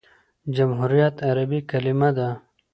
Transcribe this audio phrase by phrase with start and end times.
[0.55, 2.29] جمهوریت عربي کلیمه ده.